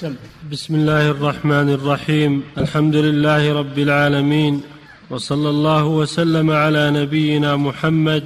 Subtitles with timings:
[0.00, 0.14] سم.
[0.52, 2.42] بسم الله الرحمن الرحيم.
[2.58, 4.62] الحمد لله رب العالمين.
[5.10, 8.24] وصلى الله وسلم على نبينا محمد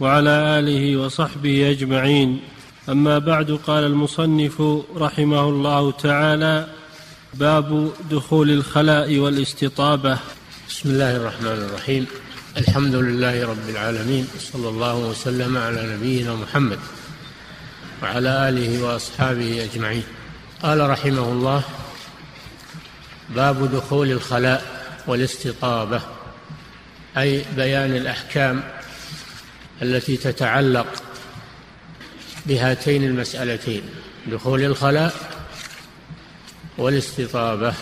[0.00, 2.40] وعلى آله وصحبه أجمعين.
[2.88, 4.62] أما بعد قال المصنف
[4.96, 6.66] رحمه الله تعالى
[7.34, 10.18] باب دخول الخلاء والاستطابة.
[10.68, 12.06] بسم الله الرحمن الرحيم.
[12.56, 14.26] الحمد لله رب العالمين.
[14.38, 16.78] صلى الله وسلم على نبينا محمد
[18.02, 20.17] وعلى آله وأصحابه أجمعين.
[20.62, 21.62] قال رحمه الله
[23.28, 26.00] باب دخول الخلاء والاستطابة
[27.18, 28.62] أي بيان الأحكام
[29.82, 31.02] التي تتعلق
[32.46, 33.82] بهاتين المسألتين
[34.26, 35.14] دخول الخلاء
[36.78, 37.74] والاستطابة.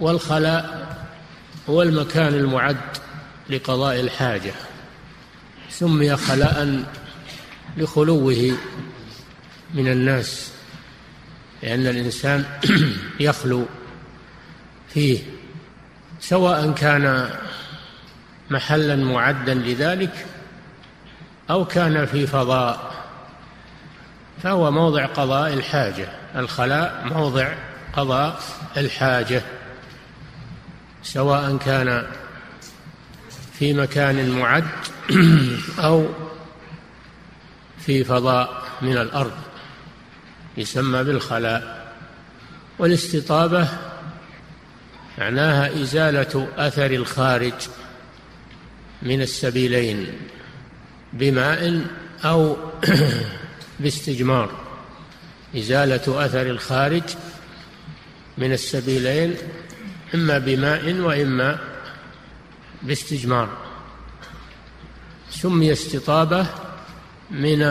[0.00, 0.96] والخلاء
[1.70, 2.76] هو المكان المعد
[3.50, 4.52] لقضاء الحاجة
[5.70, 6.84] سمي خلاء
[7.76, 8.58] لخلوه
[9.74, 10.53] من الناس.
[11.64, 12.44] لأن الإنسان
[13.20, 13.66] يخلو
[14.88, 15.18] فيه
[16.20, 17.30] سواء كان
[18.50, 20.26] محلا معدا لذلك
[21.50, 22.94] أو كان في فضاء
[24.42, 26.08] فهو موضع قضاء الحاجة.
[26.36, 27.54] الخلاء موضع
[27.92, 28.40] قضاء
[28.76, 29.42] الحاجة
[31.02, 32.06] سواء كان
[33.58, 34.64] في مكان معد
[35.84, 36.08] أو
[37.78, 39.53] في فضاء من الأرض.
[40.56, 41.92] يسمى بالخلاء.
[42.78, 43.68] والاستطابة
[45.18, 47.52] معناها إزالة أثر الخارج
[49.02, 50.06] من السبيلين
[51.12, 51.86] بماء
[52.24, 52.56] أو
[53.80, 54.50] باستجمار.
[55.56, 57.02] إزالة أثر الخارج
[58.38, 59.34] من السبيلين
[60.14, 61.58] إما بماء وإما
[62.82, 63.48] باستجمار.
[65.30, 66.46] سمي استطابة
[67.30, 67.62] من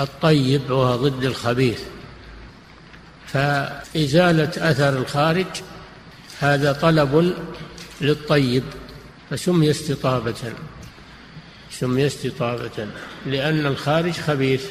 [0.00, 1.80] الطيب وهو ضد الخبيث.
[3.26, 5.46] فإزالة أثر الخارج
[6.40, 7.34] هذا طلب
[8.00, 8.62] للطيب
[9.30, 10.52] فسمي استطابة
[11.70, 12.86] سمي استطابة
[13.26, 14.64] لأن الخارج خبيث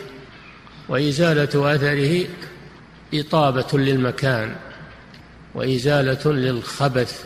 [0.89, 2.25] وإزالة أثره
[3.13, 4.55] إطابة للمكان
[5.55, 7.25] وإزالة للخبث.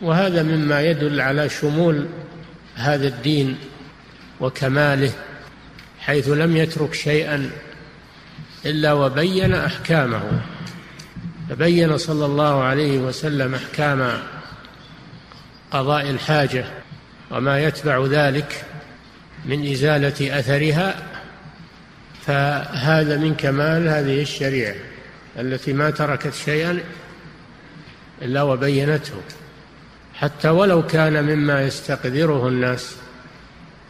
[0.00, 2.06] وهذا مما يدل على شمول
[2.74, 3.58] هذا الدين
[4.40, 5.12] وكماله.
[6.08, 7.50] حيث لم يترك شيئا
[8.66, 10.22] إلا وبين أحكامه
[11.50, 14.12] فبين صلى الله عليه وسلم أحكام
[15.70, 16.64] قضاء الحاجة
[17.30, 18.64] وما يتبع ذلك
[19.44, 20.94] من إزالة أثرها
[22.26, 24.74] فهذا من كمال هذه الشريعة
[25.38, 26.80] التي ما تركت شيئا
[28.22, 29.22] إلا وبينته.
[30.14, 32.96] حتى ولو كان مما يستقذره الناس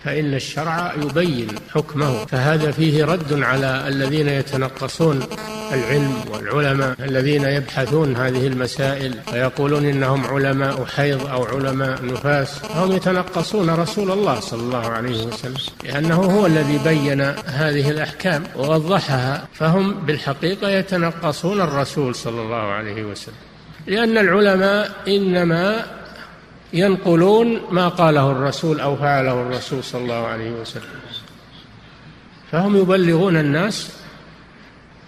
[0.05, 5.23] فإن الشرع يبين حكمه فهذا فيه رد على الذين يتنقصون
[5.73, 12.61] العلم والعلماء الذين يبحثون هذه المسائل ويقولون إنهم علماء حيض أو علماء نفاس.
[12.75, 19.49] هم يتنقصون رسول الله صلى الله عليه وسلم لأنه هو الذي بين هذه الأحكام ووضحها.
[19.55, 23.35] فهم بالحقيقة يتنقصون الرسول صلى الله عليه وسلم
[23.87, 25.98] لأن العلماء إنما
[26.73, 31.01] ينقلون ما قاله الرسول أو فعله الرسول صلى الله عليه وسلم.
[32.53, 33.93] فهم يبلغون الناس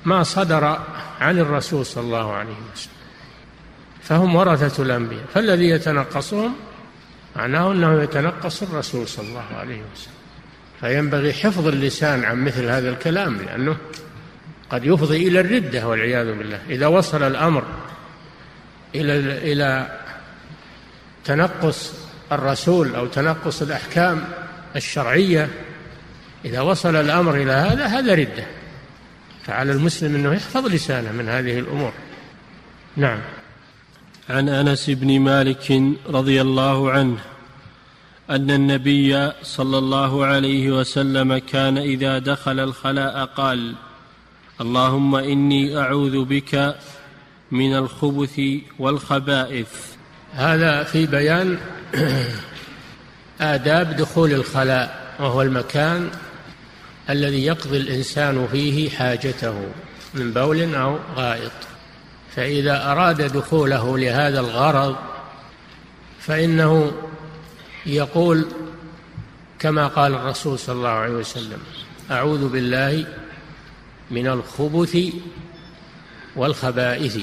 [0.04, 0.64] ما صدر
[1.20, 2.92] عن الرسول صلى الله عليه وسلم.
[4.02, 5.24] فهم ورثة الأنبياء.
[5.34, 6.54] فالذي يتنقصهم
[7.36, 10.14] معناه أنه يتنقص الرسول صلى الله عليه وسلم.
[10.80, 13.76] فينبغي حفظ اللسان عن مثل هذا الكلام لأنه
[14.70, 16.60] قد يفضي إلى الردة والعياذ بالله.
[16.68, 17.64] إذا وصل الأمر
[18.94, 19.12] إلى
[19.52, 19.99] إلى
[21.24, 21.92] تنقص
[22.32, 24.24] الرسول أو تنقص الأحكام
[24.76, 25.48] الشرعية
[26.44, 28.46] إذا وصل الأمر إلى هذا هذا ردة.
[29.46, 31.92] فعلى المسلم أنه يحفظ لسانه من هذه الأمور.
[32.96, 33.18] نعم.
[34.30, 37.18] عن أنس بن مالك رضي الله عنه
[38.30, 43.74] أن النبي صلى الله عليه وسلم كان إذا دخل الخلاء قال
[44.60, 46.76] اللهم إني أعوذ بك
[47.50, 48.40] من الخبث
[48.78, 49.99] والخبائث.
[50.34, 51.58] هذا في بيان
[53.40, 56.10] آداب دخول الخلاء وهو المكان
[57.10, 59.64] الذي يقضي الإنسان فيه حاجته
[60.14, 61.52] من بول أو غائط.
[62.36, 64.96] فإذا أراد دخوله لهذا الغرض
[66.20, 66.92] فإنه
[67.86, 68.46] يقول
[69.58, 71.58] كما قال الرسول صلى الله عليه وسلم
[72.10, 73.06] أعوذ بالله
[74.10, 74.98] من الخبث
[76.36, 77.18] والخبائث.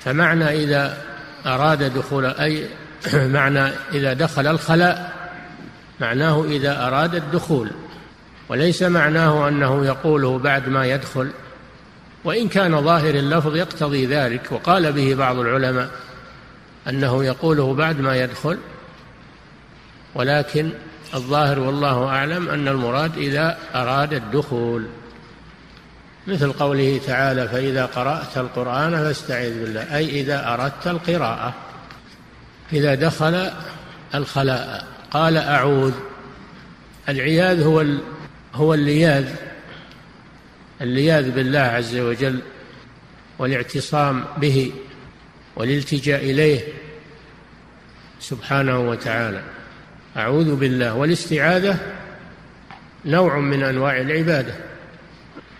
[0.00, 1.13] فمعنى إذا
[1.46, 2.68] أراد دخول أي
[3.14, 5.12] معنى إذا دخل الخلاء
[6.00, 7.70] معناه إذا أراد الدخول.
[8.48, 11.30] وليس معناه أنه يقوله بعد ما يدخل.
[12.24, 14.52] وإن كان ظاهر اللفظ يقتضي ذلك.
[14.52, 15.90] وقال به بعض العلماء
[16.88, 18.58] أنه يقوله بعد ما يدخل.
[20.14, 20.70] ولكن
[21.14, 24.86] الظاهر والله أعلم أن المراد إذا أراد الدخول.
[26.26, 31.54] مثل قوله تعالى فإذا قرأت القرآن فاستعذ بالله أي إذا أردت القراءة
[32.72, 33.50] إذا دخل
[34.14, 35.92] الخلاء قال أعوذ
[37.08, 37.84] العياذ هو
[38.54, 39.28] هو اللياذ
[40.80, 42.40] اللياذ بالله عز وجل
[43.38, 44.72] والاعتصام به
[45.56, 46.60] والالتجاء إليه
[48.20, 49.42] سبحانه وتعالى.
[50.16, 51.78] أعوذ بالله والاستعاذة
[53.04, 54.54] نوع من أنواع العبادة.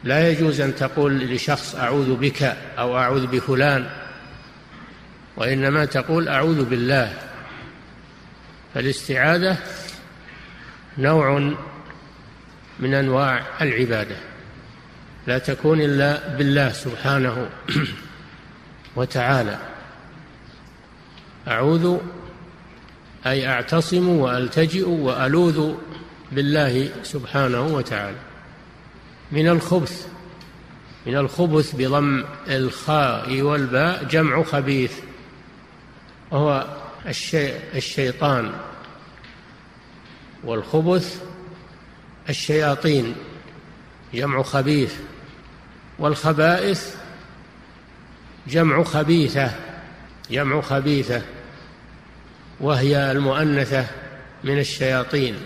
[0.04, 2.42] لا يجوز أن تقول لشخص أعوذ بك
[2.78, 3.90] أو أعوذ بفلان
[5.36, 7.12] وإنما تقول أعوذ بالله.
[8.74, 9.58] فالاستعاذة
[10.98, 11.54] نوع
[12.80, 14.16] من أنواع العبادة
[15.26, 17.48] لا تكون إلا بالله سبحانه
[18.96, 19.58] وتعالى.
[21.48, 21.98] أعوذ
[23.26, 25.74] أي أعتصم وألتجئ وألوذ
[26.32, 28.33] بالله سبحانه وتعالى.
[29.34, 30.06] من الخبث
[31.06, 34.92] من الخبث بضم الخاء والباء جمع خبيث
[36.30, 36.66] وهو
[37.06, 38.52] الشي الشيطان
[40.44, 41.22] والخبث
[42.28, 43.14] الشياطين
[44.14, 44.94] جمع خبيث
[45.98, 46.96] والخبائث
[48.46, 49.50] جمع خبيثة
[50.30, 51.22] جمع خبيثة
[52.60, 53.86] وهي المؤنثة
[54.44, 55.36] من الشياطين.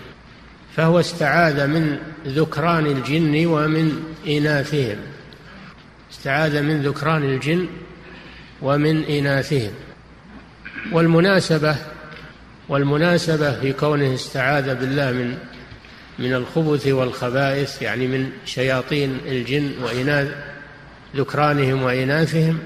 [0.75, 4.97] فهو استعاذ من ذكران الجن ومن إناثهم.
[6.11, 7.67] استعاذ من ذكران الجن
[8.61, 9.71] ومن إناثهم.
[10.91, 11.75] والمناسبة
[12.69, 15.37] والمناسبة في كونه استعاذ بالله من
[16.19, 20.27] من الخبث والخبائث يعني من شياطين الجن وإناث
[21.15, 22.59] ذكرانهم وإناثهم.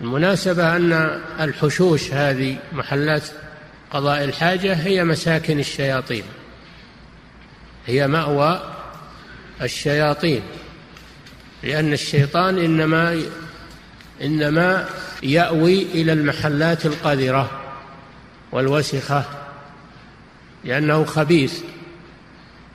[0.00, 3.22] المناسبة أن الحشوش هذه محلات
[3.96, 6.24] قضاء الحاجة هي مساكن الشياطين.
[7.86, 8.74] هي مأوى
[9.62, 10.42] الشياطين.
[11.62, 13.22] لأن الشيطان إنما
[14.22, 14.88] إنما
[15.22, 17.50] يأوي إلى المحلات القذرة
[18.52, 19.24] والوسخة
[20.64, 21.60] لأنه خبيث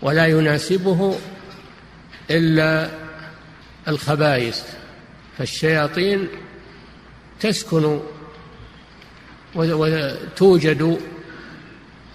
[0.02, 1.20] ولا يناسبه
[2.32, 2.90] إلا
[3.88, 4.64] الخبائث.
[5.38, 6.28] فالشياطين
[7.40, 8.00] تسكن
[9.56, 11.00] وتوجد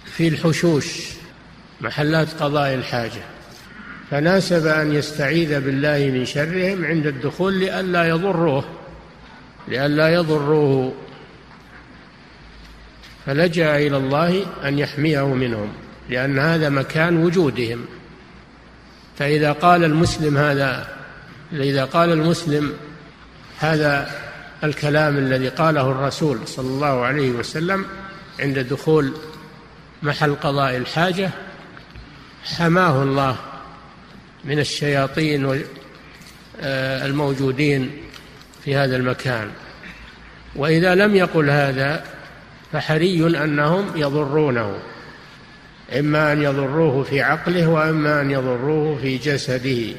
[0.05, 0.85] في الحشوش
[1.81, 3.21] محلات قضاء الحاجة.
[4.11, 8.65] فناسب أن يستعيذ بالله من شرهم عند الدخول لئلا يضروه
[9.67, 10.93] لئلا يضروه.
[13.25, 15.73] فلجأ إلى الله أن يحميه منهم
[16.09, 17.85] لأن هذا مكان وجودهم.
[19.17, 20.97] فإذا قال المسلم هذا
[21.53, 22.73] إذا قال المسلم
[23.59, 24.26] هذا
[24.63, 27.85] الكلام الذي قاله الرسول صلى الله عليه وسلم
[28.39, 29.13] عند دخول
[30.03, 31.29] محل قضاء الحاجة
[32.43, 33.35] حماه الله
[34.45, 35.63] من الشياطين
[36.63, 37.91] الموجودين
[38.63, 39.51] في هذا المكان.
[40.55, 42.03] وإذا لم يقل هذا
[42.71, 44.77] فحري أنهم يضرونه
[45.99, 49.95] إما أن يضروه في عقله وإما أن يضروه في جسده.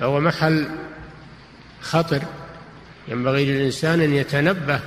[0.00, 0.66] فهو محل
[1.80, 2.22] خطر.
[3.08, 4.80] ينبغي للإنسان أن يتنبه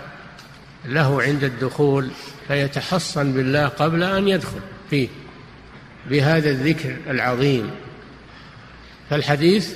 [0.85, 2.09] له عند الدخول
[2.47, 4.59] فيتحصن بالله قبل أن يدخل
[4.89, 5.07] فيه
[6.09, 7.71] بهذا الذكر العظيم.
[9.09, 9.75] فالحديث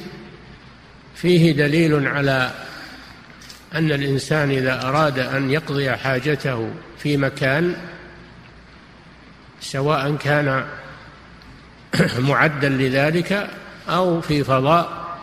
[1.16, 2.52] فيه دليل على
[3.76, 7.76] أن الإنسان إذا أراد أن يقضي حاجته في مكان
[9.62, 10.66] سواء كان
[12.30, 13.50] معدا لذلك
[13.90, 15.18] أو في فضاء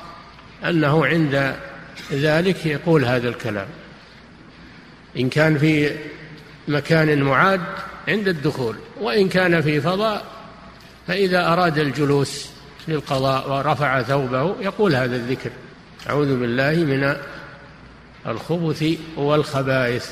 [0.64, 1.56] أنه عند
[2.12, 3.66] ذلك يقول هذا الكلام.
[5.18, 5.90] إن كان في
[6.68, 7.60] مكان معاد
[8.08, 10.24] عند الدخول وإن كان في فضاء
[11.06, 12.50] فإذا أراد الجلوس
[12.88, 15.50] للقضاء ورفع ثوبه يقول هذا الذكر.
[16.10, 17.16] أعوذ بالله من
[18.26, 18.84] الخبث
[19.16, 20.10] والخبائث.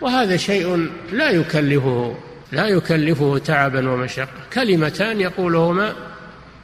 [0.00, 2.16] وهذا شيء لا يكلفه
[2.52, 4.28] لا يكلفه تعبا ومشقة.
[4.52, 5.94] كلمتان يقولهما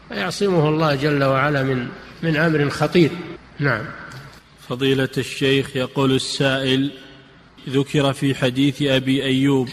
[0.09, 1.89] فيعصمه الله جل وعلا من
[2.23, 3.11] من أمر خطير.
[3.61, 3.85] نعم.
[4.69, 6.91] فضيلة الشيخ يقول السائل
[7.69, 9.69] ذكر في حديث أبي أيوب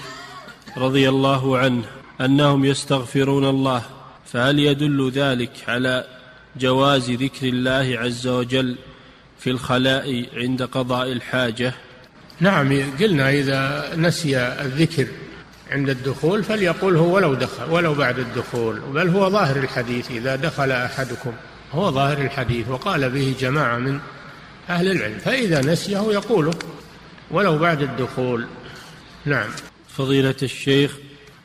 [0.77, 1.84] رضي الله عنه
[2.22, 3.84] أنهم يستغفرون الله
[4.25, 6.06] فهل يدل ذلك على
[6.56, 8.75] جواز ذكر الله عز وجل
[9.39, 11.74] في الخلاء عند قضاء الحاجة؟
[12.39, 15.08] نعم قلنا إذا نسي الذكر
[15.72, 21.34] عند الدخول فليقوله ولو دخل ولو بعد الدخول بل هو ظاهر الحديث إذا دخل أحدكم.
[21.74, 24.00] هو ظاهر الحديث وقال به جماعة من
[24.69, 26.53] أهل العلم فإذا نسيه يقوله
[27.31, 28.47] ولو بعد الدخول.
[29.25, 29.50] نعم.
[29.89, 30.97] فضيلة الشيخ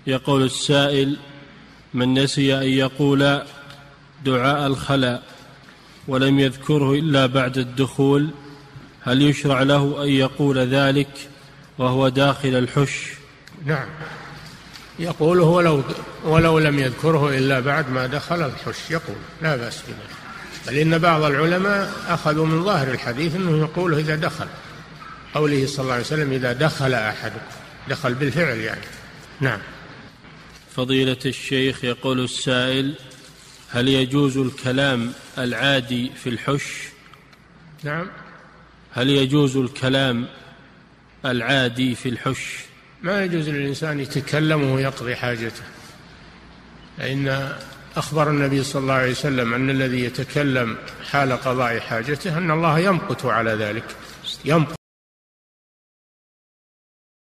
[0.07, 1.17] يقول السائل
[1.95, 3.43] من نسي أن يقول
[4.25, 5.23] دعاء الخلاء
[6.09, 8.31] ولم يذكره إلا بعد الدخول
[9.03, 11.29] هل يشرع له أن يقول ذلك
[11.79, 13.07] وهو داخل الحش؟
[13.65, 13.87] نعم.
[14.99, 15.83] يقوله ولو
[16.25, 20.23] ولو لم يذكره إلا بعد ما دخل الحش يقول لا بأس بذلك.
[20.67, 24.47] بل إن بعض العلماء أخذوا من ظاهر الحديث أنه يقوله إذا دخل.
[25.35, 27.33] قوله صلى الله عليه وسلم إذا دخل أحد
[27.89, 28.81] دخل بالفعل يعني.
[29.41, 29.59] نعم.
[30.77, 32.95] فضيلة الشيخ يقول السائل
[33.71, 36.65] هل يجوز الكلام العادي في الحش؟
[37.83, 38.07] نعم.
[38.93, 40.27] هل يجوز الكلام
[41.25, 42.72] العادي في الحش؟
[43.03, 45.63] ما يجوز للإنسان يتكلم ويقضي حاجته.
[46.99, 47.53] فإن
[47.97, 50.77] أخبر النبي صلى الله عليه وسلم أن الذي يتكلم
[51.11, 53.85] حال قضاء حاجته أن الله يمقت على ذلك.
[54.45, 54.82] يمقت.